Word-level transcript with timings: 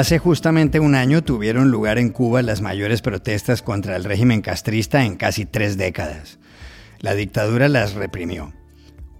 Hace 0.00 0.18
justamente 0.18 0.80
un 0.80 0.94
año 0.94 1.22
tuvieron 1.22 1.70
lugar 1.70 1.98
en 1.98 2.08
Cuba 2.08 2.40
las 2.40 2.62
mayores 2.62 3.02
protestas 3.02 3.60
contra 3.60 3.96
el 3.96 4.04
régimen 4.04 4.40
castrista 4.40 5.04
en 5.04 5.16
casi 5.16 5.44
tres 5.44 5.76
décadas. 5.76 6.38
La 7.00 7.14
dictadura 7.14 7.68
las 7.68 7.92
reprimió. 7.92 8.54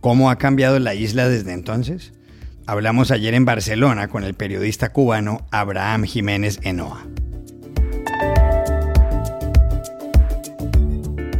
¿Cómo 0.00 0.30
ha 0.30 0.38
cambiado 0.38 0.78
la 0.78 0.94
isla 0.94 1.28
desde 1.28 1.52
entonces? 1.52 2.14
Hablamos 2.64 3.10
ayer 3.10 3.34
en 3.34 3.44
Barcelona 3.44 4.08
con 4.08 4.24
el 4.24 4.32
periodista 4.32 4.90
cubano 4.90 5.46
Abraham 5.50 6.04
Jiménez 6.04 6.58
Enoa. 6.62 7.04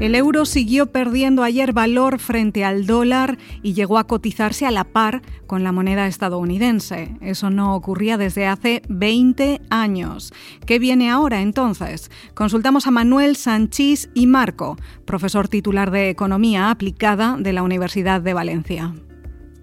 El 0.01 0.14
euro 0.14 0.46
siguió 0.46 0.87
perdiendo 0.87 1.43
ayer 1.43 1.75
valor 1.75 2.21
frente 2.21 2.64
al 2.64 2.87
dólar 2.87 3.37
y 3.62 3.75
llegó 3.75 3.99
a 3.99 4.07
cotizarse 4.07 4.64
a 4.64 4.71
la 4.71 4.85
par 4.85 5.21
con 5.46 5.63
la 5.63 5.72
moneda 5.72 6.07
estadounidense. 6.07 7.14
Eso 7.21 7.50
no 7.50 7.75
ocurría 7.75 8.17
desde 8.17 8.46
hace 8.46 8.81
20 8.89 9.61
años. 9.68 10.32
¿Qué 10.64 10.79
viene 10.79 11.11
ahora 11.11 11.43
entonces? 11.43 12.11
Consultamos 12.32 12.86
a 12.86 12.91
Manuel 12.91 13.36
Sanchís 13.36 14.08
y 14.14 14.27
Marco, 14.27 14.79
profesor 15.05 15.49
titular 15.49 15.91
de 15.91 16.08
Economía 16.08 16.71
Aplicada 16.71 17.36
de 17.39 17.53
la 17.53 17.63
Universidad 17.63 18.22
de 18.22 18.32
Valencia. 18.32 18.94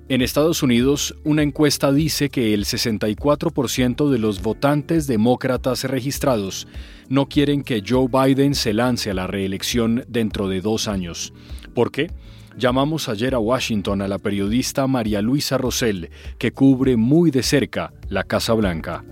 En 0.10 0.22
Estados 0.22 0.64
Unidos, 0.64 1.14
una 1.26 1.44
encuesta 1.44 1.92
dice 1.92 2.30
que 2.30 2.54
el 2.54 2.64
64% 2.64 4.10
de 4.10 4.18
los 4.18 4.42
votantes 4.42 5.06
demócratas 5.06 5.84
registrados 5.84 6.66
no 7.10 7.28
quieren 7.28 7.62
que 7.62 7.84
Joe 7.86 8.08
Biden 8.08 8.56
se 8.56 8.72
lance 8.72 9.12
a 9.12 9.14
la 9.14 9.28
reelección 9.28 10.06
dentro 10.08 10.48
de 10.48 10.62
dos 10.62 10.88
años. 10.88 11.34
¿Por 11.76 11.92
qué? 11.92 12.10
Llamamos 12.58 13.10
ayer 13.10 13.36
a 13.36 13.40
Washington 13.40 14.02
a 14.02 14.08
la 14.08 14.18
periodista 14.18 14.88
María 14.88 15.22
Luisa 15.22 15.58
Rosell, 15.58 16.10
que 16.40 16.54
cubre 16.54 16.96
muy 16.96 17.30
de 17.30 17.44
cerca 17.44 17.92
la 18.08 18.24
Casa 18.24 18.54
Blanca. 18.54 19.04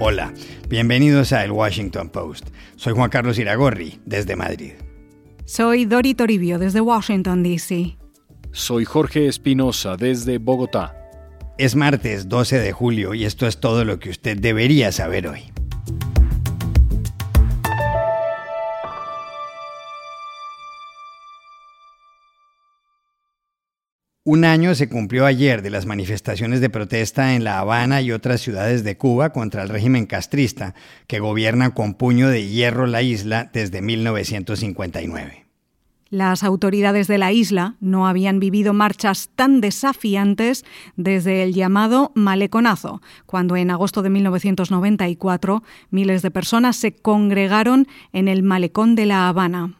Hola, 0.00 0.34
bienvenidos 0.68 1.32
a 1.32 1.44
El 1.44 1.52
Washington 1.52 2.08
Post. 2.08 2.48
Soy 2.74 2.94
Juan 2.94 3.10
Carlos 3.10 3.38
Iragorri, 3.38 4.00
desde 4.04 4.34
Madrid. 4.34 4.72
Soy 5.46 5.84
Dori 5.84 6.14
Toribio 6.14 6.58
desde 6.58 6.80
Washington, 6.80 7.42
D.C. 7.42 7.98
Soy 8.50 8.86
Jorge 8.86 9.28
Espinosa 9.28 9.98
desde 9.98 10.38
Bogotá. 10.38 10.96
Es 11.58 11.76
martes 11.76 12.30
12 12.30 12.60
de 12.60 12.72
julio 12.72 13.12
y 13.12 13.26
esto 13.26 13.46
es 13.46 13.60
todo 13.60 13.84
lo 13.84 13.98
que 13.98 14.08
usted 14.08 14.38
debería 14.38 14.90
saber 14.90 15.28
hoy. 15.28 15.52
Un 24.26 24.46
año 24.46 24.74
se 24.74 24.88
cumplió 24.88 25.26
ayer 25.26 25.60
de 25.60 25.68
las 25.68 25.84
manifestaciones 25.84 26.62
de 26.62 26.70
protesta 26.70 27.34
en 27.34 27.44
La 27.44 27.58
Habana 27.58 28.00
y 28.00 28.10
otras 28.10 28.40
ciudades 28.40 28.82
de 28.82 28.96
Cuba 28.96 29.34
contra 29.34 29.62
el 29.62 29.68
régimen 29.68 30.06
castrista, 30.06 30.74
que 31.06 31.20
gobierna 31.20 31.74
con 31.74 31.92
puño 31.92 32.30
de 32.30 32.48
hierro 32.48 32.86
la 32.86 33.02
isla 33.02 33.50
desde 33.52 33.82
1959. 33.82 35.44
Las 36.08 36.42
autoridades 36.42 37.06
de 37.06 37.18
la 37.18 37.32
isla 37.32 37.74
no 37.80 38.08
habían 38.08 38.40
vivido 38.40 38.72
marchas 38.72 39.28
tan 39.36 39.60
desafiantes 39.60 40.64
desde 40.96 41.42
el 41.42 41.52
llamado 41.52 42.10
Maleconazo, 42.14 43.02
cuando 43.26 43.56
en 43.56 43.70
agosto 43.70 44.00
de 44.00 44.08
1994 44.08 45.62
miles 45.90 46.22
de 46.22 46.30
personas 46.30 46.76
se 46.76 46.94
congregaron 46.94 47.88
en 48.14 48.28
el 48.28 48.42
Malecón 48.42 48.94
de 48.94 49.04
La 49.04 49.28
Habana. 49.28 49.74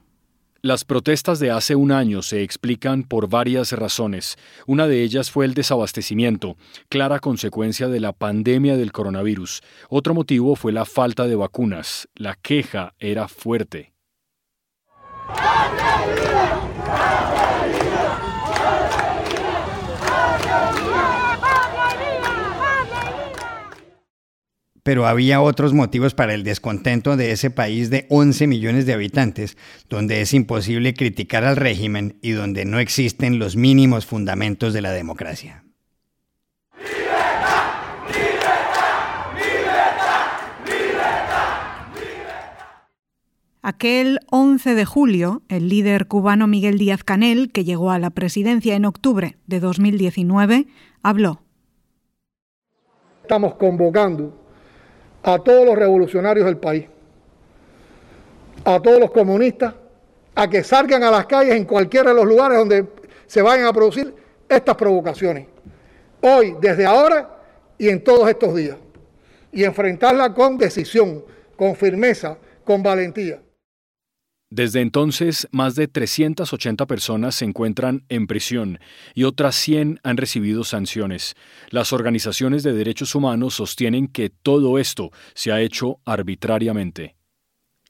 Las 0.65 0.87
protestas 0.87 1.41
de 1.41 1.51
hace 1.51 1.75
un 1.75 1.93
año 1.93 2.23
se 2.23 2.43
explican 2.43 3.03
por 3.03 3.29
varias 3.29 3.73
razones. 3.73 4.39
Una 4.67 4.87
de 4.87 5.03
ellas 5.03 5.31
fue 5.31 5.45
el 5.45 5.53
desabastecimiento, 5.53 6.57
clara 6.89 7.19
consecuencia 7.19 7.89
de 7.89 8.01
la 8.01 8.15
pandemia 8.15 8.79
del 8.79 8.91
coronavirus. 8.91 9.61
Otro 9.91 10.15
motivo 10.15 10.57
fue 10.57 10.73
la 10.73 10.87
falta 10.87 11.27
de 11.27 11.35
vacunas. 11.35 12.09
La 12.15 12.35
queja 12.37 12.95
era 12.99 13.29
fuerte. 13.29 13.93
Pero 24.85 25.07
había 25.07 25.41
otros 25.41 25.73
motivos 25.73 26.15
para 26.15 26.35
el 26.35 26.45
descontento 26.45 27.17
de 27.17 27.33
ese 27.33 27.51
país 27.51 27.91
de 27.91 28.07
11 28.11 28.47
millones 28.47 28.87
de 28.87 28.93
habitantes, 28.93 29.57
donde 29.89 30.21
es 30.21 30.33
imposible 30.35 30.95
criticar 30.95 31.43
al 31.45 31.57
régimen 31.57 32.19
y 32.23 32.33
donde 32.33 32.67
no 32.67 32.79
existen 32.79 33.41
los 33.41 33.57
mínimos 33.57 34.07
fundamentos 34.07 34.73
de 34.75 34.83
la 34.83 34.93
democracia. 34.93 35.65
Aquel 43.63 44.21
11 44.31 44.75
de 44.75 44.85
julio, 44.85 45.43
el 45.49 45.71
líder 45.71 46.07
cubano 46.07 46.47
Miguel 46.47 46.77
Díaz 46.77 47.03
Canel, 47.03 47.51
que 47.51 47.65
llegó 47.65 47.91
a 47.91 47.99
la 47.99 48.11
presidencia 48.11 48.77
en 48.77 48.85
octubre 48.85 49.39
de 49.47 49.61
2019, 49.61 50.67
habló. 51.03 51.41
Estamos 53.23 53.55
convocando 53.55 54.44
a 55.25 55.39
todos 55.39 55.65
los 55.65 55.77
revolucionarios 55.77 56.47
del 56.47 56.59
país, 56.59 56.87
a 58.65 58.81
todos 58.81 59.01
los 59.01 59.11
comunistas, 59.11 59.75
a 60.35 60.49
que 60.49 60.63
salgan 60.63 61.03
a 61.03 61.11
las 61.11 61.27
calles 61.27 61.55
en 61.55 61.65
cualquiera 61.65 62.11
de 62.11 62.17
los 62.17 62.27
lugares 62.27 62.59
donde 62.59 62.87
se 63.27 63.41
vayan 63.41 63.67
a 63.67 63.73
producir 63.73 64.15
estas 64.49 64.77
provocaciones. 64.77 65.47
Hoy, 66.21 66.57
desde 66.61 66.85
ahora 66.85 67.35
y 67.79 67.89
en 67.89 68.05
todos 68.05 68.29
estos 68.29 68.55
días. 68.55 68.77
Y 69.53 69.65
enfrentarla 69.65 70.35
con 70.35 70.59
decisión, 70.59 71.25
con 71.57 71.75
firmeza, 71.77 72.37
con 72.65 72.83
valentía. 72.83 73.41
Desde 74.55 74.83
entonces, 74.83 75.49
más 75.51 75.75
de 75.75 75.89
380 75.89 76.87
personas 76.87 77.35
se 77.35 77.45
encuentran 77.45 78.05
en 78.09 78.29
prisión 78.29 78.79
y 79.13 79.25
otras 79.25 79.57
100 79.57 79.99
han 80.05 80.17
recibido 80.17 80.63
sanciones. 80.63 81.35
Las 81.71 81.93
organizaciones 81.93 82.63
de 82.63 82.73
derechos 82.73 83.17
humanos 83.17 83.55
sostienen 83.55 84.07
que 84.07 84.31
todo 84.31 84.79
esto 84.79 85.11
se 85.35 85.51
ha 85.51 85.61
hecho 85.61 85.99
arbitrariamente. 86.05 87.17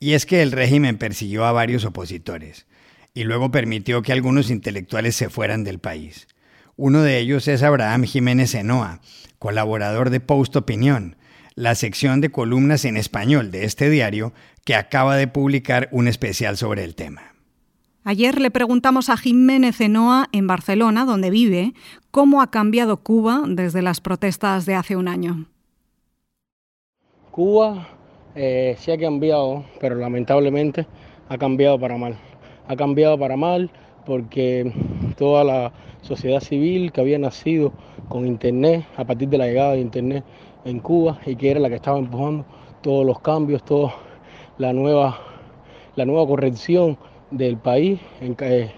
Y 0.01 0.15
es 0.15 0.25
que 0.25 0.41
el 0.41 0.53
régimen 0.53 0.97
persiguió 0.97 1.45
a 1.45 1.53
varios 1.53 1.85
opositores 1.85 2.67
y 3.13 3.25
luego 3.25 3.51
permitió 3.51 4.01
que 4.01 4.13
algunos 4.13 4.49
intelectuales 4.49 5.15
se 5.15 5.29
fueran 5.29 5.65
del 5.65 5.81
país. 5.81 6.29
Uno 6.77 7.03
de 7.03 7.19
ellos 7.19 7.47
es 7.47 7.63
Abraham 7.63 8.05
Jiménez 8.05 8.55
Enoa, 8.55 9.03
colaborador 9.39 10.09
de 10.09 10.21
Post 10.21 10.57
Opinión, 10.57 11.19
la 11.57 11.75
sección 11.75 12.21
de 12.21 12.31
columnas 12.31 12.85
en 12.85 12.97
español 12.97 13.51
de 13.51 13.65
este 13.65 13.89
diario 13.89 14.33
que 14.65 14.75
acaba 14.75 15.17
de 15.17 15.29
publicar 15.29 15.89
un 15.93 16.09
especial 16.09 16.57
sobre 16.57 16.85
el 16.85 16.95
tema. 16.95 17.35
Ayer 18.03 18.39
le 18.39 18.51
preguntamos 18.51 19.09
a 19.09 19.17
Jiménez 19.17 19.81
Enoa 19.81 20.29
en 20.33 20.47
Barcelona, 20.47 21.05
donde 21.05 21.31
vive, 21.31 21.73
cómo 22.11 22.43
ha 22.43 22.51
cambiado 22.51 22.99
Cuba 22.99 23.43
desde 23.47 23.81
las 23.81 24.01
protestas 24.01 24.67
de 24.67 24.75
hace 24.75 24.97
un 24.97 25.09
año. 25.09 25.47
Cuba 27.31 27.89
eh, 28.35 28.77
sí 28.79 28.91
ha 28.91 28.99
cambiado, 28.99 29.65
pero 29.81 29.95
lamentablemente 29.95 30.87
ha 31.29 31.39
cambiado 31.39 31.79
para 31.79 31.97
mal. 31.97 32.19
Ha 32.69 32.77
cambiado 32.77 33.19
para 33.19 33.37
mal 33.37 33.71
porque 34.05 34.71
toda 35.17 35.43
la 35.45 35.73
sociedad 36.03 36.41
civil 36.41 36.93
que 36.93 37.01
había 37.01 37.19
nacido 37.19 37.73
con 38.09 38.27
Internet, 38.27 38.85
a 38.97 39.05
partir 39.05 39.29
de 39.29 39.39
la 39.39 39.47
llegada 39.47 39.73
de 39.73 39.81
Internet 39.81 40.25
en 40.65 40.81
Cuba 40.81 41.19
y 41.27 41.37
que 41.37 41.51
era 41.51 41.61
la 41.61 41.69
que 41.69 41.77
estaba 41.77 41.99
empujando 41.99 42.45
todos 42.83 43.07
los 43.07 43.21
cambios, 43.21 43.65
toda 43.65 43.95
la 44.59 44.73
nueva, 44.73 45.19
la 45.97 46.05
nueva 46.05 46.27
corrección 46.27 46.99
del 47.31 47.56
país, 47.56 48.00
en, 48.21 48.37
eh, 48.41 48.71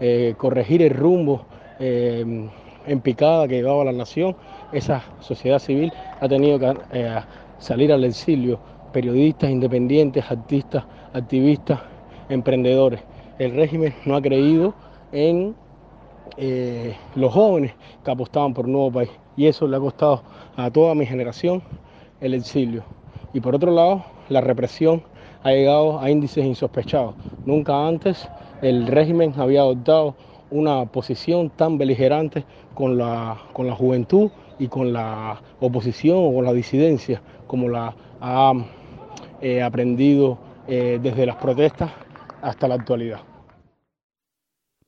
eh, 0.00 0.34
corregir 0.36 0.82
el 0.82 0.90
rumbo 0.90 1.44
eh, 1.78 2.48
en 2.86 3.00
picada 3.00 3.46
que 3.46 3.56
llevaba 3.56 3.84
la 3.84 3.92
nación. 3.92 4.36
Esa 4.72 5.02
sociedad 5.20 5.58
civil 5.58 5.92
ha 6.20 6.28
tenido 6.28 6.58
que 6.58 6.74
salir 7.58 7.92
al 7.92 8.04
exilio, 8.04 8.58
periodistas 8.92 9.50
independientes, 9.50 10.24
artistas, 10.30 10.84
activistas, 11.12 11.80
emprendedores. 12.28 13.00
El 13.38 13.56
régimen 13.56 13.94
no 14.04 14.16
ha 14.16 14.22
creído 14.22 14.74
en 15.12 15.54
los 17.16 17.32
jóvenes 17.34 17.74
que 18.04 18.10
apostaban 18.10 18.54
por 18.54 18.66
un 18.66 18.72
nuevo 18.72 18.92
país 18.92 19.10
y 19.36 19.46
eso 19.46 19.66
le 19.66 19.76
ha 19.76 19.80
costado 19.80 20.22
a 20.56 20.70
toda 20.70 20.94
mi 20.94 21.06
generación 21.06 21.62
el 22.20 22.34
exilio. 22.34 22.84
Y 23.32 23.40
por 23.40 23.54
otro 23.54 23.72
lado, 23.72 24.04
la 24.28 24.40
represión 24.40 25.02
ha 25.42 25.50
llegado 25.50 26.00
a 26.00 26.10
índices 26.10 26.44
insospechados. 26.44 27.14
Nunca 27.44 27.86
antes 27.86 28.28
el 28.62 28.86
régimen 28.86 29.32
había 29.36 29.60
adoptado 29.60 30.14
una 30.50 30.84
posición 30.86 31.50
tan 31.50 31.78
beligerante 31.78 32.44
con 32.74 32.98
la, 32.98 33.38
con 33.52 33.66
la 33.66 33.74
juventud 33.74 34.30
y 34.58 34.68
con 34.68 34.92
la 34.92 35.40
oposición 35.60 36.18
o 36.18 36.34
con 36.34 36.44
la 36.44 36.52
disidencia 36.52 37.22
como 37.46 37.68
la 37.68 37.94
ha 38.20 38.52
eh, 39.40 39.62
aprendido 39.62 40.38
eh, 40.68 40.98
desde 41.02 41.26
las 41.26 41.36
protestas 41.36 41.90
hasta 42.42 42.68
la 42.68 42.74
actualidad. 42.74 43.29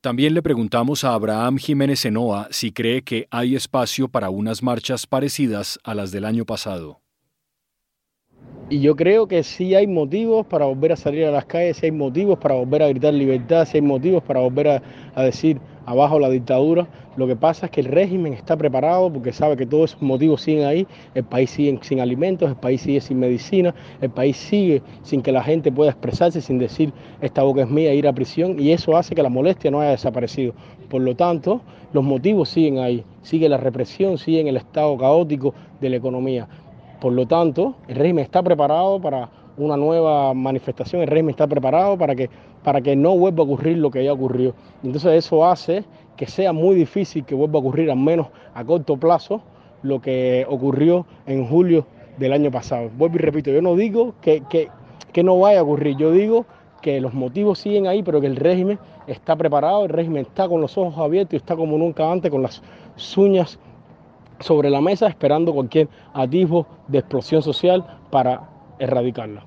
También 0.03 0.33
le 0.33 0.41
preguntamos 0.41 1.05
a 1.05 1.13
Abraham 1.13 1.55
Jiménez 1.57 2.03
Enoa 2.03 2.49
si 2.51 2.73
cree 2.73 3.03
que 3.03 3.25
hay 3.31 3.55
espacio 3.55 4.09
para 4.09 4.29
unas 4.29 4.61
marchas 4.61 5.07
parecidas 5.07 5.79
a 5.81 5.95
las 5.95 6.11
del 6.11 6.25
año 6.25 6.43
pasado. 6.43 6.99
Y 8.69 8.81
yo 8.81 8.97
creo 8.97 9.29
que 9.29 9.43
sí 9.43 9.75
hay 9.75 9.87
motivos 9.87 10.45
para 10.45 10.65
volver 10.65 10.91
a 10.91 10.97
salir 10.97 11.23
a 11.23 11.31
las 11.31 11.45
calles, 11.45 11.81
hay 11.83 11.93
motivos 11.93 12.37
para 12.37 12.55
volver 12.55 12.83
a 12.83 12.89
gritar 12.89 13.13
libertad, 13.13 13.65
sí 13.65 13.77
hay 13.77 13.81
motivos 13.81 14.21
para 14.23 14.41
volver 14.41 14.83
a, 15.15 15.23
decir 15.23 15.61
abajo 15.85 16.19
la 16.19 16.29
dictadura. 16.29 16.87
Lo 17.15 17.27
que 17.27 17.35
pasa 17.35 17.67
es 17.67 17.71
que 17.71 17.81
el 17.81 17.87
régimen 17.87 18.33
está 18.33 18.57
preparado 18.57 19.11
porque 19.11 19.31
sabe 19.31 19.55
que 19.55 19.65
todos 19.65 19.91
esos 19.91 20.01
motivos 20.01 20.41
siguen 20.41 20.65
ahí, 20.65 20.87
el 21.13 21.23
país 21.23 21.51
sigue 21.51 21.77
sin 21.81 21.99
alimentos, 21.99 22.49
el 22.49 22.55
país 22.55 22.81
sigue 22.81 23.01
sin 23.01 23.19
medicina, 23.19 23.75
el 24.01 24.09
país 24.09 24.35
sigue 24.35 24.81
sin 25.03 25.21
que 25.21 25.31
la 25.31 25.43
gente 25.43 25.71
pueda 25.71 25.91
expresarse, 25.91 26.41
sin 26.41 26.57
decir 26.57 26.91
esta 27.21 27.43
boca 27.43 27.61
es 27.61 27.69
mía, 27.69 27.93
ir 27.93 28.07
a 28.07 28.13
prisión, 28.13 28.59
y 28.59 28.71
eso 28.71 28.97
hace 28.97 29.13
que 29.13 29.21
la 29.21 29.29
molestia 29.29 29.69
no 29.69 29.81
haya 29.81 29.91
desaparecido. 29.91 30.53
Por 30.89 31.01
lo 31.01 31.15
tanto, 31.15 31.61
los 31.93 32.03
motivos 32.03 32.49
siguen 32.49 32.79
ahí, 32.79 33.03
sigue 33.21 33.47
la 33.47 33.57
represión, 33.57 34.17
sigue 34.17 34.41
en 34.41 34.47
el 34.47 34.57
estado 34.57 34.97
caótico 34.97 35.53
de 35.79 35.89
la 35.89 35.97
economía. 35.97 36.47
Por 36.99 37.13
lo 37.13 37.27
tanto, 37.27 37.75
el 37.87 37.95
régimen 37.95 38.23
está 38.23 38.41
preparado 38.41 38.99
para 38.99 39.29
una 39.57 39.77
nueva 39.77 40.33
manifestación, 40.33 41.01
el 41.01 41.07
régimen 41.07 41.31
está 41.31 41.47
preparado 41.47 41.97
para 41.97 42.15
que, 42.15 42.29
para 42.63 42.81
que 42.81 42.95
no 42.95 43.17
vuelva 43.17 43.41
a 43.41 43.45
ocurrir 43.45 43.77
lo 43.77 43.91
que 43.91 44.03
ya 44.03 44.13
ocurrió. 44.13 44.53
Entonces 44.83 45.25
eso 45.25 45.45
hace 45.45 45.83
que 46.15 46.27
sea 46.27 46.53
muy 46.53 46.75
difícil 46.75 47.25
que 47.25 47.35
vuelva 47.35 47.57
a 47.57 47.61
ocurrir, 47.61 47.89
al 47.89 47.97
menos 47.97 48.27
a 48.53 48.63
corto 48.63 48.97
plazo, 48.97 49.41
lo 49.81 50.01
que 50.01 50.45
ocurrió 50.49 51.05
en 51.25 51.45
julio 51.45 51.85
del 52.17 52.33
año 52.33 52.51
pasado. 52.51 52.89
Vuelvo 52.97 53.15
y 53.15 53.19
repito, 53.19 53.51
yo 53.51 53.61
no 53.61 53.75
digo 53.75 54.13
que, 54.21 54.43
que, 54.49 54.69
que 55.11 55.23
no 55.23 55.39
vaya 55.39 55.59
a 55.59 55.63
ocurrir, 55.63 55.97
yo 55.97 56.11
digo 56.11 56.45
que 56.81 56.99
los 56.99 57.13
motivos 57.13 57.59
siguen 57.59 57.87
ahí, 57.87 58.03
pero 58.03 58.21
que 58.21 58.27
el 58.27 58.35
régimen 58.35 58.77
está 59.07 59.35
preparado, 59.35 59.83
el 59.83 59.89
régimen 59.89 60.25
está 60.25 60.47
con 60.47 60.61
los 60.61 60.77
ojos 60.77 60.97
abiertos 60.97 61.33
y 61.33 61.37
está 61.37 61.55
como 61.55 61.77
nunca 61.77 62.11
antes 62.11 62.29
con 62.29 62.41
las 62.41 62.61
uñas 63.17 63.57
sobre 64.39 64.69
la 64.69 64.81
mesa 64.81 65.07
esperando 65.07 65.53
cualquier 65.53 65.87
atisbo 66.13 66.67
de 66.87 66.99
explosión 66.99 67.41
social 67.41 67.85
para 68.11 68.52
erradicarla. 68.79 69.45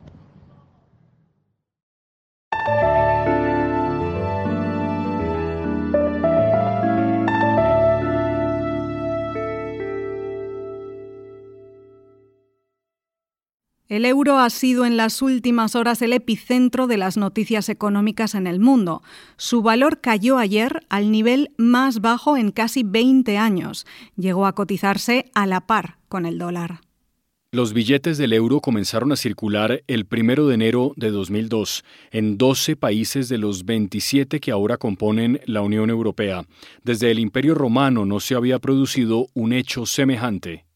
El 13.88 14.05
euro 14.05 14.38
ha 14.38 14.50
sido 14.50 14.84
en 14.84 14.96
las 14.96 15.23
últimas 15.23 15.76
horas 15.76 16.02
el 16.02 16.12
epicentro 16.12 16.88
de 16.88 16.96
las 16.96 17.17
noticias 17.17 17.69
económicas 17.69 18.34
en 18.34 18.49
el 18.49 18.58
mundo. 18.58 19.02
Su 19.37 19.62
valor 19.62 20.00
cayó 20.00 20.38
ayer 20.38 20.84
al 20.88 21.12
nivel 21.12 21.52
más 21.56 22.00
bajo 22.00 22.37
en 22.37 22.50
casi 22.50 22.82
20 22.82 23.38
años. 23.38 23.87
Llegó 24.17 24.46
a 24.46 24.55
cotizarse 24.55 25.31
a 25.34 25.46
la 25.46 25.69
par 25.69 25.99
con 26.08 26.26
el 26.26 26.37
dólar. 26.37 26.85
Los 27.52 27.72
billetes 27.72 28.19
del 28.19 28.32
euro 28.32 28.60
comenzaron 28.60 29.12
a 29.12 29.16
circular 29.16 29.84
el 29.87 30.08
1 30.10 30.46
de 30.46 30.54
enero 30.54 30.93
de 30.96 31.12
2002 31.12 31.84
en 32.10 32.38
12 32.38 32.75
países 32.75 33.28
de 33.28 33.38
los 33.38 33.64
27 33.64 34.40
que 34.40 34.50
ahora 34.50 34.78
componen 34.78 35.40
la 35.46 35.62
Unión 35.62 35.88
Europea. 35.88 36.44
Desde 36.82 37.12
el 37.12 37.20
Imperio 37.20 37.54
Romano 37.54 38.04
no 38.04 38.19
se 38.19 38.34
había 38.34 38.58
producido 38.58 39.28
un 39.32 39.52
hecho 39.52 39.87
semejante. 39.87 40.66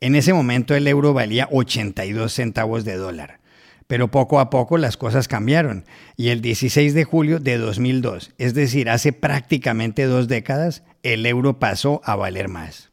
En 0.00 0.14
ese 0.14 0.34
momento 0.34 0.74
el 0.74 0.86
euro 0.86 1.14
valía 1.14 1.48
82 1.50 2.30
centavos 2.30 2.84
de 2.84 2.96
dólar. 2.96 3.40
Pero 3.86 4.10
poco 4.10 4.38
a 4.38 4.50
poco 4.50 4.76
las 4.76 4.98
cosas 4.98 5.28
cambiaron 5.28 5.86
y 6.16 6.28
el 6.28 6.42
16 6.42 6.92
de 6.92 7.04
julio 7.04 7.40
de 7.40 7.56
2002, 7.56 8.32
es 8.36 8.52
decir, 8.52 8.90
hace 8.90 9.14
prácticamente 9.14 10.04
dos 10.04 10.28
décadas, 10.28 10.84
el 11.02 11.24
euro 11.24 11.58
pasó 11.58 12.02
a 12.04 12.16
valer 12.16 12.48
más. 12.48 12.91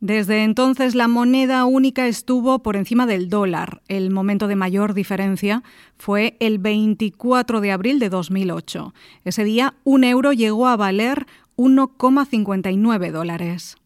Desde 0.00 0.44
entonces 0.44 0.94
la 0.94 1.08
moneda 1.08 1.66
única 1.66 2.06
estuvo 2.06 2.62
por 2.62 2.76
encima 2.76 3.04
del 3.04 3.28
dólar. 3.28 3.82
El 3.86 4.10
momento 4.10 4.48
de 4.48 4.56
mayor 4.56 4.94
diferencia 4.94 5.62
fue 5.98 6.38
el 6.40 6.58
24 6.58 7.60
de 7.60 7.70
abril 7.70 7.98
de 7.98 8.08
2008. 8.08 8.94
Ese 9.26 9.44
día 9.44 9.74
un 9.84 10.04
euro 10.04 10.32
llegó 10.32 10.68
a 10.68 10.76
valer 10.76 11.26
1,59 11.56 13.10
dólares. 13.10 13.76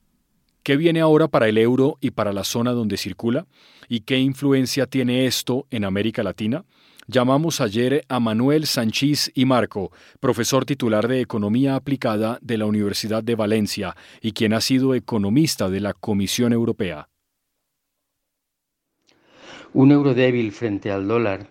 ¿Qué 0.63 0.77
viene 0.77 1.01
ahora 1.01 1.27
para 1.27 1.49
el 1.49 1.59
euro 1.59 1.99
y 2.01 2.13
para 2.13 2.33
la 2.33 2.45
zona 2.45 2.71
donde 2.71 2.97
circula? 2.97 3.47
¿Y 3.89 4.01
qué 4.01 4.21
influencia 4.21 4.87
tiene 4.87 5.27
esto 5.27 5.67
en 5.71 5.85
América 5.85 6.23
Latina? 6.23 6.65
Llamamos 7.07 7.61
ayer 7.61 8.05
a 8.09 8.21
Manuel 8.21 8.67
Sánchez 8.67 9.31
y 9.35 9.45
Marco, 9.45 9.93
profesor 10.21 10.65
titular 10.65 11.09
de 11.09 11.21
Economía 11.21 11.77
Aplicada 11.77 12.39
de 12.41 12.59
la 12.59 12.67
Universidad 12.67 13.23
de 13.23 13.35
Valencia 13.35 13.97
y 14.21 14.33
quien 14.33 14.53
ha 14.53 14.61
sido 14.61 14.95
economista 14.95 15.69
de 15.69 15.81
la 15.81 15.93
Comisión 15.93 16.53
Europea. 16.53 17.09
Un 19.73 19.91
euro 19.91 20.15
débil 20.15 20.53
frente 20.53 20.91
al 20.91 21.09
dólar 21.09 21.49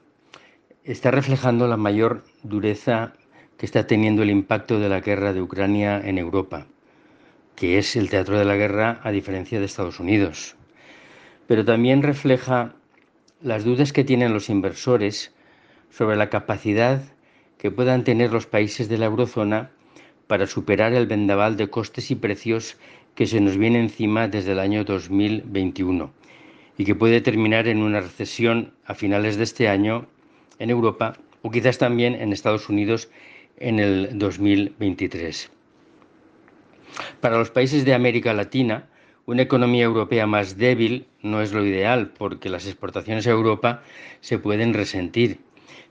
está 0.83 1.11
reflejando 1.11 1.67
la 1.67 1.77
mayor 1.77 2.23
dureza 2.43 3.13
que 3.57 3.65
está 3.65 3.85
teniendo 3.85 4.23
el 4.23 4.29
impacto 4.29 4.79
de 4.79 4.89
la 4.89 5.01
guerra 5.01 5.33
de 5.33 5.41
Ucrania 5.41 5.99
en 5.99 6.17
Europa 6.17 6.67
que 7.55 7.77
es 7.77 7.95
el 7.95 8.09
teatro 8.09 8.37
de 8.37 8.45
la 8.45 8.55
guerra 8.55 8.99
a 9.03 9.11
diferencia 9.11 9.59
de 9.59 9.65
Estados 9.65 9.99
Unidos. 9.99 10.55
Pero 11.47 11.65
también 11.65 12.01
refleja 12.01 12.73
las 13.41 13.63
dudas 13.63 13.93
que 13.93 14.03
tienen 14.03 14.33
los 14.33 14.49
inversores 14.49 15.31
sobre 15.95 16.15
la 16.15 16.29
capacidad 16.29 17.03
que 17.59 17.69
puedan 17.69 18.03
tener 18.03 18.31
los 18.31 18.47
países 18.47 18.89
de 18.89 18.97
la 18.97 19.05
eurozona 19.05 19.69
para 20.25 20.47
superar 20.47 20.93
el 20.93 21.05
vendaval 21.05 21.55
de 21.55 21.69
costes 21.69 22.09
y 22.09 22.15
precios 22.15 22.77
que 23.13 23.27
se 23.27 23.39
nos 23.39 23.57
viene 23.57 23.79
encima 23.79 24.27
desde 24.27 24.53
el 24.53 24.59
año 24.59 24.83
2021 24.83 26.11
y 26.79 26.85
que 26.85 26.95
puede 26.95 27.21
terminar 27.21 27.67
en 27.67 27.83
una 27.83 28.01
recesión 28.01 28.73
a 28.85 28.95
finales 28.95 29.37
de 29.37 29.43
este 29.43 29.69
año 29.69 30.07
en 30.57 30.71
Europa 30.71 31.13
o 31.43 31.51
quizás 31.51 31.77
también 31.77 32.15
en 32.15 32.33
Estados 32.33 32.69
Unidos 32.69 33.09
en 33.57 33.79
el 33.79 34.17
2023. 34.17 35.51
Para 37.21 37.37
los 37.37 37.51
países 37.51 37.85
de 37.85 37.93
América 37.93 38.33
Latina, 38.33 38.89
una 39.27 39.43
economía 39.43 39.83
europea 39.83 40.25
más 40.25 40.57
débil 40.57 41.05
no 41.21 41.41
es 41.41 41.53
lo 41.53 41.63
ideal 41.63 42.11
porque 42.17 42.49
las 42.49 42.65
exportaciones 42.65 43.27
a 43.27 43.31
Europa 43.31 43.83
se 44.21 44.39
pueden 44.39 44.73
resentir. 44.73 45.39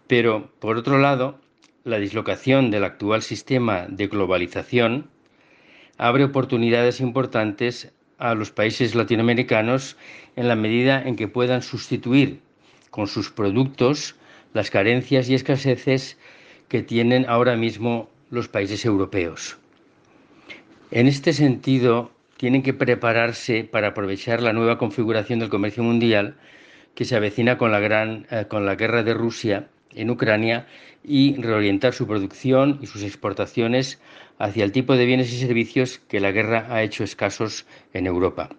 Pero, 0.07 0.51
por 0.59 0.77
otro 0.77 0.99
lado, 0.99 1.39
la 1.85 1.99
dislocación 1.99 2.71
del 2.71 2.85
actual 2.85 3.23
sistema 3.23 3.87
de 3.89 4.07
globalización 4.07 5.09
abre 5.99 6.25
oportunidades 6.25 7.01
importantes 7.01 7.93
a 8.19 8.35
los 8.35 8.51
países 8.51 8.95
latinoamericanos 8.95 9.97
en 10.37 10.49
la 10.49 10.57
medida 10.57 11.03
en 11.03 11.17
que 11.17 11.29
puedan 11.29 11.63
sustituir 11.63 12.41
con 12.91 13.09
sus 13.09 13.31
productos 13.31 14.17
las 14.55 14.71
carencias 14.71 15.29
y 15.29 15.35
escaseces 15.35 16.19
que 16.69 16.83
tienen 16.83 17.27
ahora 17.29 17.57
mismo 17.57 18.11
los 18.31 18.49
países 18.49 18.85
europeos. 18.85 19.59
En 20.91 21.07
este 21.07 21.33
sentido, 21.33 22.13
tienen 22.37 22.63
que 22.63 22.75
prepararse 22.75 23.65
para 23.65 23.89
aprovechar 23.89 24.43
la 24.43 24.53
nueva 24.53 24.79
configuración 24.79 25.39
del 25.39 25.49
comercio 25.49 25.83
mundial 25.83 26.37
que 26.95 27.05
se 27.05 27.17
avecina 27.17 27.57
con 27.57 27.73
la, 27.73 27.81
gran, 27.81 28.27
eh, 28.31 28.47
con 28.49 28.67
la 28.67 28.75
guerra 28.75 29.03
de 29.03 29.15
Rusia 29.15 29.69
en 29.95 30.11
Ucrania 30.11 30.67
y 31.05 31.35
reorientar 31.37 31.95
su 31.95 32.07
producción 32.07 32.79
y 32.81 32.87
sus 32.87 33.03
exportaciones 33.03 34.01
hacia 34.39 34.65
el 34.65 34.73
tipo 34.73 34.97
de 34.97 35.07
bienes 35.07 35.33
y 35.33 35.39
servicios 35.39 36.01
que 36.09 36.21
la 36.21 36.33
guerra 36.33 36.67
ha 36.71 36.83
hecho 36.83 37.05
escasos 37.05 37.67
en 37.93 38.07
Europa. 38.07 38.51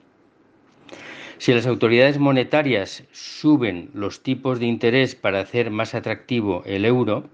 Si 1.38 1.54
las 1.54 1.68
autoridades 1.68 2.20
monetarias 2.20 3.04
suben 3.12 3.90
los 3.94 4.24
tipos 4.24 4.60
de 4.60 4.66
interés 4.66 5.16
para 5.16 5.42
hacer 5.42 5.72
más 5.72 5.94
atractivo 5.96 6.64
el 6.66 6.86
euro, 6.86 7.30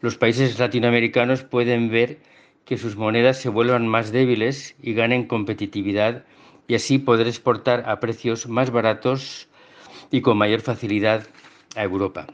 los 0.00 0.16
países 0.16 0.58
latinoamericanos 0.58 1.42
pueden 1.42 1.90
ver 1.90 2.18
que 2.64 2.78
sus 2.78 2.96
monedas 2.96 3.38
se 3.38 3.48
vuelvan 3.48 3.88
más 3.88 4.12
débiles 4.12 4.76
y 4.82 4.94
ganen 4.94 5.26
competitividad 5.26 6.24
y 6.68 6.74
así 6.74 6.98
poder 6.98 7.26
exportar 7.26 7.88
a 7.88 7.98
precios 8.00 8.48
más 8.48 8.70
baratos 8.70 9.48
y 10.10 10.20
con 10.20 10.38
mayor 10.38 10.60
facilidad 10.60 11.26
a 11.74 11.82
Europa. 11.82 12.26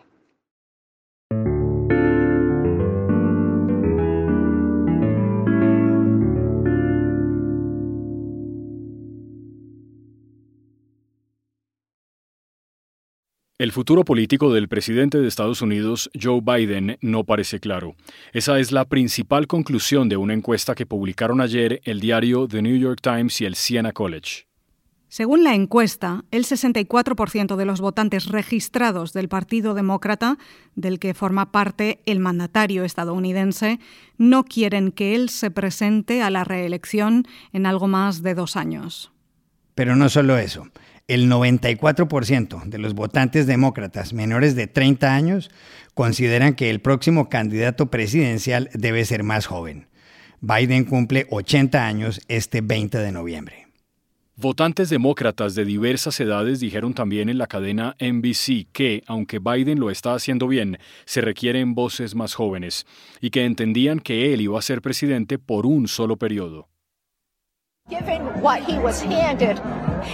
El 13.58 13.72
futuro 13.72 14.04
político 14.04 14.52
del 14.54 14.68
presidente 14.68 15.18
de 15.18 15.26
Estados 15.26 15.62
Unidos, 15.62 16.10
Joe 16.14 16.40
Biden, 16.40 16.96
no 17.00 17.24
parece 17.24 17.58
claro. 17.58 17.96
Esa 18.32 18.60
es 18.60 18.70
la 18.70 18.84
principal 18.84 19.48
conclusión 19.48 20.08
de 20.08 20.16
una 20.16 20.32
encuesta 20.32 20.76
que 20.76 20.86
publicaron 20.86 21.40
ayer 21.40 21.80
el 21.82 21.98
diario 21.98 22.46
The 22.46 22.62
New 22.62 22.76
York 22.76 23.00
Times 23.02 23.40
y 23.40 23.46
el 23.46 23.56
Siena 23.56 23.90
College. 23.90 24.46
Según 25.08 25.42
la 25.42 25.56
encuesta, 25.56 26.24
el 26.30 26.44
64% 26.44 27.56
de 27.56 27.64
los 27.64 27.80
votantes 27.80 28.26
registrados 28.26 29.12
del 29.12 29.28
Partido 29.28 29.74
Demócrata, 29.74 30.38
del 30.76 31.00
que 31.00 31.12
forma 31.12 31.50
parte 31.50 31.98
el 32.06 32.20
mandatario 32.20 32.84
estadounidense, 32.84 33.80
no 34.18 34.44
quieren 34.44 34.92
que 34.92 35.16
él 35.16 35.30
se 35.30 35.50
presente 35.50 36.22
a 36.22 36.30
la 36.30 36.44
reelección 36.44 37.26
en 37.52 37.66
algo 37.66 37.88
más 37.88 38.22
de 38.22 38.34
dos 38.34 38.54
años. 38.54 39.10
Pero 39.74 39.96
no 39.96 40.08
solo 40.08 40.38
eso. 40.38 40.68
El 41.08 41.30
94% 41.30 42.64
de 42.64 42.76
los 42.76 42.92
votantes 42.92 43.46
demócratas 43.46 44.12
menores 44.12 44.54
de 44.54 44.66
30 44.66 45.14
años 45.14 45.50
consideran 45.94 46.54
que 46.54 46.68
el 46.68 46.80
próximo 46.80 47.30
candidato 47.30 47.86
presidencial 47.86 48.68
debe 48.74 49.06
ser 49.06 49.22
más 49.22 49.46
joven. 49.46 49.88
Biden 50.42 50.84
cumple 50.84 51.26
80 51.30 51.86
años 51.86 52.20
este 52.28 52.60
20 52.60 52.98
de 52.98 53.10
noviembre. 53.10 53.68
Votantes 54.36 54.90
demócratas 54.90 55.54
de 55.54 55.64
diversas 55.64 56.20
edades 56.20 56.60
dijeron 56.60 56.92
también 56.92 57.30
en 57.30 57.38
la 57.38 57.46
cadena 57.46 57.96
NBC 57.98 58.68
que, 58.70 59.02
aunque 59.06 59.38
Biden 59.38 59.80
lo 59.80 59.90
está 59.90 60.12
haciendo 60.12 60.46
bien, 60.46 60.78
se 61.06 61.22
requieren 61.22 61.74
voces 61.74 62.14
más 62.14 62.34
jóvenes 62.34 62.86
y 63.22 63.30
que 63.30 63.46
entendían 63.46 63.98
que 63.98 64.34
él 64.34 64.42
iba 64.42 64.58
a 64.58 64.62
ser 64.62 64.82
presidente 64.82 65.38
por 65.38 65.64
un 65.64 65.88
solo 65.88 66.18
periodo. 66.18 66.68
Given 67.88 68.20
what 68.42 68.62
he 68.62 68.78
was 68.78 69.00
handed, 69.00 69.58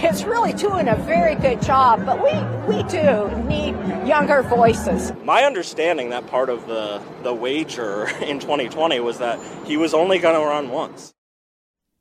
it's 0.01 0.23
really 0.23 0.53
doing 0.53 0.87
a 0.87 0.95
very 0.95 1.35
good 1.35 1.61
job, 1.61 2.05
but 2.05 2.23
we, 2.23 2.31
we 2.73 2.83
do 2.83 3.27
need 3.49 3.75
younger 4.07 4.43
voices. 4.43 5.11
My 5.25 5.43
understanding 5.43 6.09
that 6.11 6.25
part 6.25 6.49
of 6.49 6.65
the, 6.67 7.01
the 7.23 7.33
wager 7.33 8.07
in 8.25 8.39
2020 8.39 9.01
was 9.01 9.17
that 9.17 9.37
he 9.65 9.75
was 9.75 9.93
only 9.93 10.19
going 10.19 10.35
to 10.35 10.45
run 10.45 10.69
once. 10.69 11.11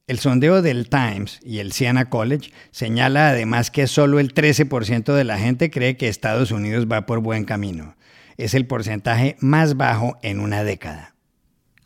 El 0.07 0.19
sondeo 0.19 0.63
del 0.63 0.89
Times 0.89 1.41
y 1.43 1.59
el 1.59 1.73
Siena 1.73 2.09
College 2.09 2.53
señala 2.71 3.31
además 3.31 3.73
que 3.73 3.89
solo 3.89 4.21
el 4.21 4.33
13% 4.33 5.13
de 5.13 5.25
la 5.25 5.39
gente 5.39 5.71
cree 5.71 5.97
que 5.97 6.07
Estados 6.09 6.53
Unidos 6.53 6.87
va 6.87 7.05
por 7.05 7.19
buen 7.19 7.45
camino. 7.45 7.97
Es 8.37 8.55
el 8.55 8.69
porcentaje 8.69 9.35
más 9.41 9.77
bajo 9.77 10.19
en 10.23 10.39
una 10.39 10.63
década. 10.63 11.14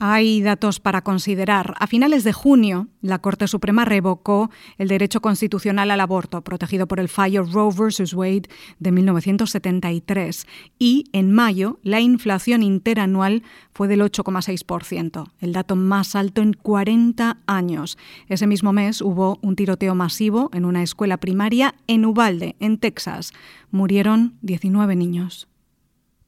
Hay 0.01 0.43
datos 0.43 0.79
para 0.79 1.03
considerar. 1.03 1.75
A 1.81 1.89
finales 1.89 2.23
de 2.23 2.33
junio, 2.33 2.87
la 3.01 3.19
Corte 3.19 3.49
Suprema 3.49 3.85
revocó 3.85 4.49
el 4.77 4.87
derecho 4.87 5.21
constitucional 5.21 5.91
al 5.91 6.01
aborto, 6.01 6.43
protegido 6.43 6.87
por 6.87 7.01
el 7.01 7.09
fallo 7.09 7.43
Roe 7.43 7.75
vs. 7.75 8.15
Wade 8.15 8.49
de 8.79 8.93
1973. 8.93 10.47
Y 10.79 11.07
en 11.13 11.33
mayo, 11.33 11.81
la 11.83 12.01
inflación 12.01 12.63
interanual 12.63 13.43
fue 13.73 13.89
del 13.89 14.03
8,6%, 14.03 15.33
el 15.41 15.53
dato 15.53 15.75
más 15.75 16.15
alto 16.15 16.43
en 16.43 16.53
40 16.53 17.39
años. 17.49 17.99
Ese 18.29 18.47
mismo 18.47 18.73
mes 18.73 19.03
hubo 19.03 19.41
un 19.43 19.57
tiroteo 19.57 19.97
masivo 19.97 20.49
en 20.53 20.65
una 20.65 20.85
escuela 20.85 21.17
primaria 21.17 21.75
en 21.89 22.07
Uvalde, 22.07 22.55
en 22.61 22.79
Texas. 22.79 23.33
Murieron 23.73 24.37
19 24.43 24.95
niños. 24.95 25.49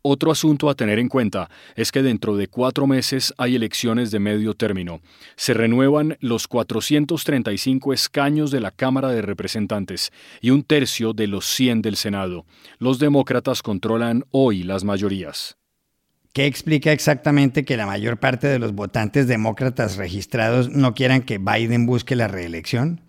Otro 0.02 0.33
asunto 0.33 0.71
a 0.71 0.75
tener 0.75 0.99
en 0.99 1.09
cuenta 1.09 1.50
es 1.76 1.92
que 1.92 2.02
dentro 2.02 2.37
de 2.37 2.49
cuatro 2.49 2.87
meses 2.87 3.35
hay 3.37 3.57
elecciones 3.57 4.11
de 4.11 4.19
medio 4.19 4.54
término. 4.54 5.00
Se 5.37 5.52
renuevan 5.52 6.16
los 6.21 6.49
435 6.49 7.92
escaños 7.92 8.50
de 8.50 8.61
la 8.61 8.71
Cámara 8.71 9.11
de 9.11 9.21
Representantes 9.21 10.11
y 10.40 10.50
un 10.50 10.62
tercio 10.62 11.12
de 11.12 11.26
los 11.26 11.47
100 11.47 11.83
del 11.83 11.97
Senado. 11.97 12.47
Los 12.78 12.99
demócratas 12.99 13.62
controlan 13.62 14.25
hoy 14.30 14.62
las 14.62 14.85
mayorías. 14.85 15.59
¿Qué 16.33 16.47
explica 16.47 16.92
exactamente 16.92 17.64
que 17.64 17.76
la 17.76 17.87
mayor 17.87 18.19
parte 18.19 18.47
de 18.47 18.59
los 18.59 18.73
votantes 18.73 19.26
demócratas 19.26 19.97
registrados 19.97 20.71
no 20.71 20.95
quieran 20.95 21.23
que 21.23 21.38
Biden 21.38 21.87
busque 21.87 22.16
la 22.16 22.28
reelección? 22.28 23.02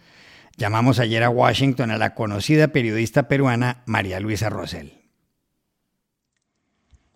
Llamamos 0.58 1.00
ayer 1.00 1.24
a 1.24 1.30
Washington 1.30 1.92
a 1.92 1.98
la 1.98 2.16
conocida 2.16 2.70
periodista 2.70 3.28
peruana 3.28 3.84
María 3.86 4.20
Luisa 4.20 4.50
Rosell. 4.50 5.01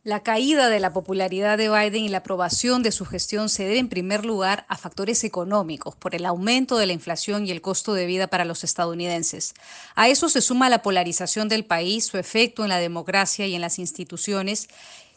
La 0.05 0.21
caída 0.21 0.69
de 0.69 0.79
la 0.79 0.93
popularidad 0.93 1.57
de 1.57 1.67
Biden 1.67 2.03
y 2.03 2.09
la 2.09 2.19
aprobación 2.19 2.83
de 2.83 2.91
su 2.91 3.05
gestión 3.05 3.49
se 3.49 3.63
debe 3.63 3.79
en 3.79 3.89
primer 3.89 4.23
lugar 4.23 4.67
a 4.69 4.77
factores 4.77 5.23
económicos, 5.23 5.95
por 5.95 6.13
el 6.13 6.27
aumento 6.27 6.77
de 6.77 6.85
la 6.85 6.93
inflación 6.93 7.47
y 7.47 7.51
el 7.51 7.63
costo 7.63 7.95
de 7.95 8.05
vida 8.05 8.27
para 8.27 8.45
los 8.45 8.63
estadounidenses. 8.63 9.55
A 9.95 10.07
eso 10.07 10.29
se 10.29 10.41
suma 10.41 10.69
la 10.69 10.83
polarización 10.83 11.49
del 11.49 11.65
país, 11.65 12.05
su 12.05 12.19
efecto 12.19 12.61
en 12.61 12.69
la 12.69 12.77
democracia 12.77 13.47
y 13.47 13.55
en 13.55 13.61
las 13.61 13.79
instituciones, 13.79 14.67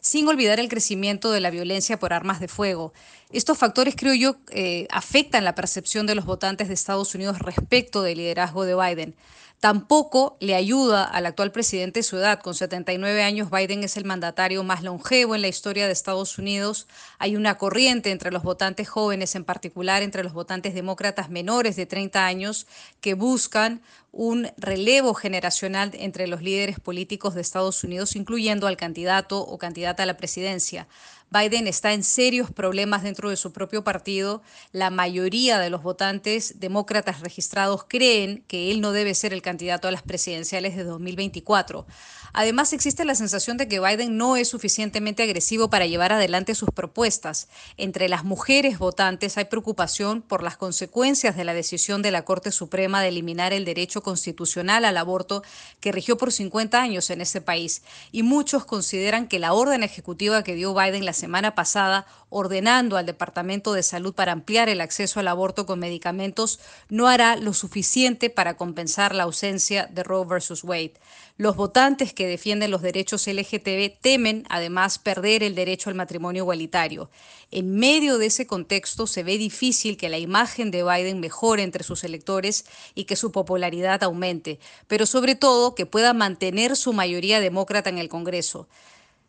sin 0.00 0.26
olvidar 0.26 0.58
el 0.58 0.70
crecimiento 0.70 1.32
de 1.32 1.40
la 1.40 1.50
violencia 1.50 1.98
por 1.98 2.14
armas 2.14 2.40
de 2.40 2.48
fuego. 2.48 2.94
Estos 3.30 3.58
factores, 3.58 3.94
creo 3.94 4.14
yo, 4.14 4.36
eh, 4.48 4.86
afectan 4.90 5.44
la 5.44 5.54
percepción 5.54 6.06
de 6.06 6.14
los 6.14 6.24
votantes 6.24 6.68
de 6.68 6.72
Estados 6.72 7.14
Unidos 7.14 7.40
respecto 7.40 8.00
del 8.00 8.16
liderazgo 8.16 8.64
de 8.64 8.74
Biden. 8.74 9.14
Tampoco 9.60 10.36
le 10.38 10.54
ayuda 10.54 11.02
al 11.02 11.26
actual 11.26 11.50
presidente 11.50 12.04
su 12.04 12.16
edad. 12.16 12.40
Con 12.40 12.54
79 12.54 13.24
años, 13.24 13.50
Biden 13.50 13.82
es 13.82 13.96
el 13.96 14.04
mandatario 14.04 14.62
más 14.62 14.84
longevo 14.84 15.34
en 15.34 15.42
la 15.42 15.48
historia 15.48 15.86
de 15.86 15.92
Estados 15.92 16.38
Unidos. 16.38 16.86
Hay 17.18 17.34
una 17.34 17.58
corriente 17.58 18.12
entre 18.12 18.30
los 18.30 18.44
votantes 18.44 18.88
jóvenes, 18.88 19.34
en 19.34 19.42
particular 19.42 20.02
entre 20.02 20.22
los 20.22 20.32
votantes 20.32 20.74
demócratas 20.74 21.28
menores 21.28 21.74
de 21.74 21.86
30 21.86 22.24
años, 22.24 22.68
que 23.00 23.14
buscan 23.14 23.82
un 24.12 24.48
relevo 24.56 25.14
generacional 25.14 25.92
entre 25.94 26.26
los 26.26 26.42
líderes 26.42 26.80
políticos 26.80 27.34
de 27.34 27.40
Estados 27.40 27.84
Unidos, 27.84 28.16
incluyendo 28.16 28.66
al 28.66 28.76
candidato 28.76 29.40
o 29.40 29.58
candidata 29.58 30.02
a 30.02 30.06
la 30.06 30.16
presidencia. 30.16 30.88
Biden 31.30 31.66
está 31.66 31.92
en 31.92 32.04
serios 32.04 32.50
problemas 32.50 33.02
dentro 33.02 33.28
de 33.28 33.36
su 33.36 33.52
propio 33.52 33.84
partido. 33.84 34.42
La 34.72 34.88
mayoría 34.88 35.58
de 35.58 35.68
los 35.68 35.82
votantes 35.82 36.58
demócratas 36.58 37.20
registrados 37.20 37.84
creen 37.86 38.44
que 38.48 38.70
él 38.70 38.80
no 38.80 38.92
debe 38.92 39.14
ser 39.14 39.34
el 39.34 39.42
candidato 39.42 39.88
a 39.88 39.90
las 39.90 40.02
presidenciales 40.02 40.74
de 40.74 40.84
2024. 40.84 41.86
Además, 42.32 42.72
existe 42.72 43.04
la 43.04 43.14
sensación 43.14 43.56
de 43.56 43.68
que 43.68 43.80
Biden 43.80 44.16
no 44.16 44.36
es 44.36 44.48
suficientemente 44.48 45.22
agresivo 45.22 45.68
para 45.68 45.86
llevar 45.86 46.12
adelante 46.12 46.54
sus 46.54 46.70
propuestas. 46.70 47.48
Entre 47.76 48.08
las 48.08 48.24
mujeres 48.24 48.78
votantes 48.78 49.36
hay 49.36 49.46
preocupación 49.46 50.22
por 50.22 50.42
las 50.42 50.56
consecuencias 50.56 51.36
de 51.36 51.44
la 51.44 51.54
decisión 51.54 52.00
de 52.00 52.10
la 52.10 52.24
Corte 52.24 52.52
Suprema 52.52 53.02
de 53.02 53.08
eliminar 53.08 53.52
el 53.52 53.64
derecho 53.64 53.97
constitucional 54.02 54.84
al 54.84 54.96
aborto 54.96 55.42
que 55.80 55.92
rigió 55.92 56.16
por 56.16 56.32
50 56.32 56.80
años 56.80 57.10
en 57.10 57.20
ese 57.20 57.40
país. 57.40 57.82
Y 58.12 58.22
muchos 58.22 58.64
consideran 58.64 59.28
que 59.28 59.38
la 59.38 59.52
orden 59.52 59.82
ejecutiva 59.82 60.42
que 60.42 60.54
dio 60.54 60.74
Biden 60.74 61.04
la 61.04 61.12
semana 61.12 61.54
pasada 61.54 62.06
ordenando 62.30 62.96
al 62.96 63.06
Departamento 63.06 63.72
de 63.72 63.82
Salud 63.82 64.14
para 64.14 64.32
ampliar 64.32 64.68
el 64.68 64.80
acceso 64.80 65.20
al 65.20 65.28
aborto 65.28 65.66
con 65.66 65.78
medicamentos 65.78 66.60
no 66.88 67.08
hará 67.08 67.36
lo 67.36 67.54
suficiente 67.54 68.30
para 68.30 68.56
compensar 68.56 69.14
la 69.14 69.24
ausencia 69.24 69.86
de 69.86 70.02
Roe 70.02 70.26
versus 70.26 70.64
Wade. 70.64 70.94
Los 71.36 71.54
votantes 71.54 72.12
que 72.12 72.26
defienden 72.26 72.72
los 72.72 72.82
derechos 72.82 73.26
LGTB 73.28 74.00
temen 74.00 74.44
además 74.48 74.98
perder 74.98 75.44
el 75.44 75.54
derecho 75.54 75.88
al 75.88 75.94
matrimonio 75.94 76.42
igualitario. 76.42 77.10
En 77.50 77.76
medio 77.76 78.18
de 78.18 78.26
ese 78.26 78.46
contexto 78.46 79.06
se 79.06 79.22
ve 79.22 79.38
difícil 79.38 79.96
que 79.96 80.08
la 80.08 80.18
imagen 80.18 80.70
de 80.70 80.82
Biden 80.82 81.20
mejore 81.20 81.62
entre 81.62 81.84
sus 81.84 82.02
electores 82.02 82.66
y 82.94 83.04
que 83.04 83.14
su 83.14 83.30
popularidad 83.30 84.02
aumente, 84.02 84.58
pero 84.88 85.06
sobre 85.06 85.36
todo 85.36 85.74
que 85.76 85.86
pueda 85.86 86.12
mantener 86.12 86.76
su 86.76 86.92
mayoría 86.92 87.40
demócrata 87.40 87.88
en 87.88 87.98
el 87.98 88.08
Congreso. 88.08 88.68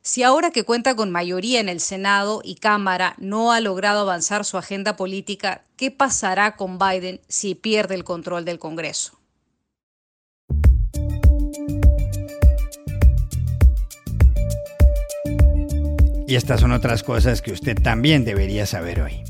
Si 0.01 0.23
ahora 0.23 0.51
que 0.51 0.63
cuenta 0.63 0.95
con 0.95 1.11
mayoría 1.11 1.59
en 1.59 1.67
el 1.67 1.81
Senado 1.81 2.41
y 2.43 2.55
Cámara 2.55 3.15
no 3.17 3.51
ha 3.51 3.59
logrado 3.59 3.99
avanzar 3.99 4.45
su 4.45 4.57
agenda 4.57 4.95
política, 4.95 5.65
¿qué 5.75 5.91
pasará 5.91 6.55
con 6.55 6.79
Biden 6.79 7.19
si 7.27 7.53
pierde 7.53 7.95
el 7.95 8.05
control 8.05 8.45
del 8.45 8.59
Congreso? 8.59 9.19
Y 16.27 16.35
estas 16.35 16.61
son 16.61 16.71
otras 16.71 17.03
cosas 17.03 17.41
que 17.41 17.51
usted 17.51 17.75
también 17.81 18.23
debería 18.23 18.65
saber 18.65 19.01
hoy. 19.01 19.23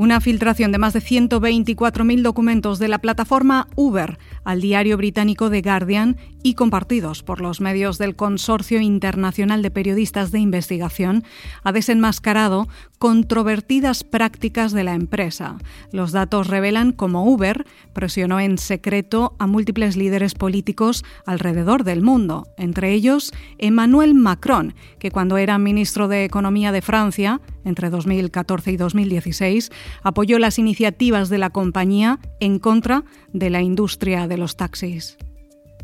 Una 0.00 0.22
filtración 0.22 0.72
de 0.72 0.78
más 0.78 0.94
de 0.94 1.02
124.000 1.02 2.22
documentos 2.22 2.78
de 2.78 2.88
la 2.88 3.00
plataforma 3.00 3.68
Uber 3.76 4.18
al 4.44 4.62
diario 4.62 4.96
británico 4.96 5.50
The 5.50 5.60
Guardian 5.60 6.16
y 6.42 6.54
compartidos 6.54 7.22
por 7.22 7.42
los 7.42 7.60
medios 7.60 7.98
del 7.98 8.16
Consorcio 8.16 8.80
Internacional 8.80 9.60
de 9.60 9.70
Periodistas 9.70 10.32
de 10.32 10.38
Investigación 10.38 11.22
ha 11.64 11.72
desenmascarado 11.72 12.66
controvertidas 12.98 14.02
prácticas 14.02 14.72
de 14.72 14.84
la 14.84 14.94
empresa. 14.94 15.58
Los 15.92 16.12
datos 16.12 16.46
revelan 16.46 16.92
cómo 16.92 17.30
Uber 17.30 17.66
presionó 17.92 18.40
en 18.40 18.56
secreto 18.56 19.36
a 19.38 19.46
múltiples 19.46 19.98
líderes 19.98 20.32
políticos 20.32 21.04
alrededor 21.26 21.84
del 21.84 22.00
mundo, 22.00 22.46
entre 22.56 22.94
ellos 22.94 23.32
Emmanuel 23.58 24.14
Macron, 24.14 24.74
que 24.98 25.10
cuando 25.10 25.36
era 25.36 25.58
ministro 25.58 26.08
de 26.08 26.24
Economía 26.24 26.72
de 26.72 26.80
Francia, 26.80 27.42
entre 27.64 27.90
2014 27.90 28.72
y 28.72 28.76
2016, 28.76 29.70
apoyó 30.02 30.38
las 30.38 30.58
iniciativas 30.58 31.28
de 31.28 31.38
la 31.38 31.50
compañía 31.50 32.18
en 32.40 32.58
contra 32.58 33.04
de 33.32 33.50
la 33.50 33.62
industria 33.62 34.28
de 34.28 34.36
los 34.36 34.56
taxis. 34.56 35.16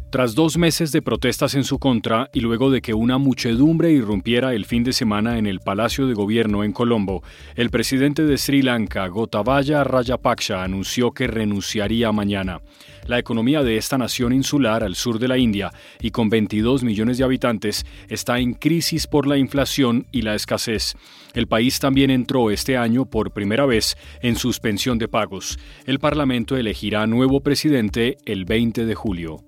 Tras 0.09 0.37
dos 0.37 0.57
meses 0.57 0.93
de 0.93 1.03
protestas 1.03 1.55
en 1.57 1.65
su 1.65 1.81
contra 1.81 2.31
y 2.33 2.39
luego 2.41 2.71
de 2.71 2.81
que 2.81 2.95
una 2.95 3.19
muchedumbre 3.19 3.91
irrumpiera 3.91 4.55
el 4.55 4.65
fin 4.65 4.85
de 4.85 4.93
semana 4.93 5.37
en 5.37 5.47
el 5.47 5.59
Palacio 5.59 6.07
de 6.07 6.15
Gobierno 6.15 6.63
en 6.63 6.73
Colombo, 6.73 7.25
el 7.57 7.71
presidente 7.71 8.23
de 8.23 8.39
Sri 8.39 8.63
Lanka, 8.63 9.09
Gotabaya 9.09 9.83
Rajapaksa, 9.83 10.63
anunció 10.63 11.11
que 11.11 11.27
renunciaría 11.27 12.13
mañana. 12.13 12.61
La 13.07 13.19
economía 13.19 13.65
de 13.65 13.77
esta 13.77 13.99
nación 13.99 14.33
insular 14.33 14.85
al 14.85 14.95
sur 14.95 15.19
de 15.19 15.29
la 15.29 15.39
India 15.39 15.73
y 16.01 16.13
con 16.13 16.31
22 16.31 16.85
millones 16.85 17.19
de 17.19 17.25
habitantes 17.25 17.85
está 18.09 18.39
en 18.39 18.55
crisis 18.55 19.09
por 19.09 19.27
la 19.27 19.37
inflación 19.37 20.07
y 20.13 20.23
la 20.23 20.37
escasez. 20.37 20.95
El 21.35 21.49
país 21.49 21.81
también 21.81 22.11
entró 22.11 22.51
este 22.53 22.77
año 22.77 23.07
por 23.07 23.33
primera 23.33 23.67
vez 23.67 23.97
en 24.23 24.37
suspensión 24.37 24.99
de 24.99 25.09
pagos. 25.09 25.59
El 25.85 25.99
Parlamento 25.99 26.57
elegirá 26.57 27.07
nuevo 27.09 27.41
presidente 27.41 28.19
el 28.25 28.45
20 28.45 28.87
de 28.87 28.95
julio. 28.95 29.46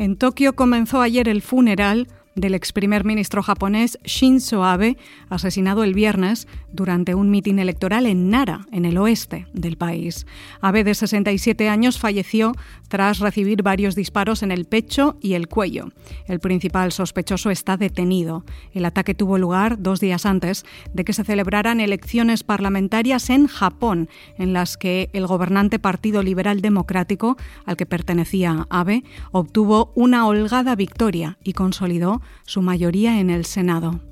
En 0.00 0.16
Tokio 0.16 0.54
comenzó 0.54 1.02
ayer 1.02 1.28
el 1.28 1.42
funeral 1.42 2.08
del 2.34 2.54
ex 2.54 2.72
primer 2.72 3.04
ministro 3.04 3.42
japonés 3.42 3.98
Shinzo 4.02 4.64
Abe, 4.64 4.96
asesinado 5.28 5.84
el 5.84 5.92
viernes 5.92 6.48
durante 6.72 7.14
un 7.14 7.30
mitin 7.30 7.58
electoral 7.58 8.06
en 8.06 8.30
Nara, 8.30 8.66
en 8.72 8.86
el 8.86 8.96
oeste 8.96 9.46
del 9.52 9.76
país. 9.76 10.26
Abe, 10.62 10.84
de 10.84 10.94
67 10.94 11.68
años, 11.68 11.98
falleció 11.98 12.54
tras 12.90 13.20
recibir 13.20 13.62
varios 13.62 13.94
disparos 13.94 14.42
en 14.42 14.50
el 14.50 14.66
pecho 14.66 15.16
y 15.22 15.34
el 15.34 15.48
cuello. 15.48 15.92
El 16.26 16.40
principal 16.40 16.92
sospechoso 16.92 17.50
está 17.50 17.76
detenido. 17.76 18.44
El 18.74 18.84
ataque 18.84 19.14
tuvo 19.14 19.38
lugar 19.38 19.80
dos 19.80 20.00
días 20.00 20.26
antes 20.26 20.64
de 20.92 21.04
que 21.04 21.12
se 21.12 21.24
celebraran 21.24 21.80
elecciones 21.80 22.42
parlamentarias 22.42 23.30
en 23.30 23.46
Japón, 23.46 24.08
en 24.36 24.52
las 24.52 24.76
que 24.76 25.08
el 25.12 25.26
gobernante 25.26 25.78
Partido 25.78 26.22
Liberal 26.22 26.60
Democrático, 26.60 27.36
al 27.64 27.76
que 27.76 27.86
pertenecía 27.86 28.66
Abe, 28.70 29.04
obtuvo 29.30 29.92
una 29.94 30.26
holgada 30.26 30.74
victoria 30.74 31.38
y 31.44 31.52
consolidó 31.52 32.20
su 32.44 32.60
mayoría 32.60 33.20
en 33.20 33.30
el 33.30 33.44
Senado. 33.44 34.09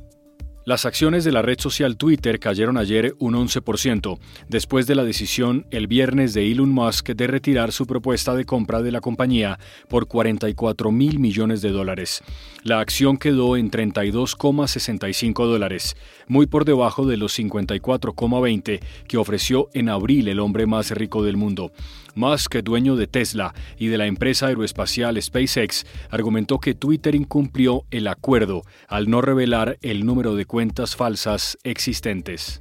Las 0.68 0.84
acciones 0.84 1.25
de 1.25 1.32
la 1.32 1.40
red 1.40 1.58
social 1.58 1.96
Twitter 1.96 2.38
cayeron 2.38 2.76
ayer 2.76 3.14
un 3.20 3.32
11%, 3.32 4.18
después 4.50 4.87
de 4.87 4.94
la 4.96 5.02
decisión 5.02 5.64
el 5.70 5.87
viernes 5.87 6.34
de 6.34 6.52
Elon 6.52 6.68
Musk 6.68 7.08
de 7.08 7.26
retirar 7.26 7.72
su 7.72 7.87
propuesta 7.87 8.34
de 8.34 8.44
compra 8.44 8.82
de 8.82 8.92
la 8.92 9.00
compañía 9.00 9.58
por 9.88 10.08
44 10.08 10.92
mil 10.92 11.20
millones 11.20 11.62
de 11.62 11.70
dólares. 11.70 12.22
La 12.64 12.80
acción 12.80 13.16
quedó 13.16 13.56
en 13.56 13.70
32,65 13.70 15.46
dólares, 15.46 15.96
muy 16.26 16.44
por 16.44 16.66
debajo 16.66 17.06
de 17.06 17.16
los 17.16 17.38
54,20 17.38 18.80
que 19.08 19.16
ofreció 19.16 19.70
en 19.72 19.88
abril 19.88 20.28
el 20.28 20.38
hombre 20.38 20.66
más 20.66 20.90
rico 20.90 21.22
del 21.25 21.38
mundo. 21.38 21.72
Musk, 22.18 22.56
dueño 22.56 22.96
de 22.96 23.06
Tesla 23.06 23.54
y 23.78 23.87
de 23.87 23.96
la 23.96 24.06
empresa 24.06 24.48
aeroespacial 24.48 25.20
SpaceX, 25.22 25.87
argumentó 26.10 26.58
que 26.58 26.75
Twitter 26.75 27.14
incumplió 27.14 27.84
el 27.90 28.08
acuerdo 28.08 28.62
al 28.88 29.08
no 29.08 29.22
revelar 29.22 29.78
el 29.80 30.04
número 30.04 30.34
de 30.34 30.44
cuentas 30.44 30.96
falsas 30.96 31.56
existentes. 31.64 32.60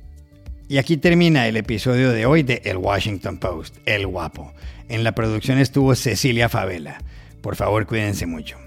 Y 0.70 0.78
aquí 0.78 0.98
termina 0.98 1.48
el 1.48 1.58
episodio 1.58 2.12
de 2.12 2.26
hoy 2.26 2.44
de 2.44 2.62
El 2.66 2.78
Washington 2.78 3.38
Post, 3.38 3.78
El 3.86 4.06
Guapo. 4.06 4.54
En 4.90 5.04
la 5.04 5.14
producción 5.14 5.58
estuvo 5.58 5.96
Cecilia 5.96 6.50
Favela. 6.50 7.02
Por 7.42 7.56
favor, 7.56 7.86
cuídense 7.86 8.26
mucho. 8.26 8.67